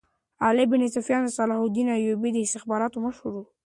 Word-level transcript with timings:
علي 0.45 0.65
بن 0.71 0.81
سفیان 0.95 1.21
د 1.25 1.29
صلاح 1.37 1.59
الدین 1.63 1.87
ایوبي 1.97 2.29
د 2.33 2.37
استخباراتو 2.45 2.97
مشر 3.05 3.27
وو 3.33 3.43